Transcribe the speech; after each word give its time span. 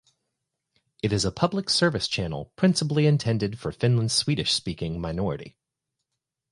It 1.03 1.13
is 1.13 1.25
a 1.25 1.31
public-service 1.31 2.07
channel 2.07 2.51
principally 2.55 3.05
intended 3.05 3.59
for 3.59 3.71
Finland's 3.71 4.13
Swedish-speaking 4.15 4.99
minority. 4.99 5.59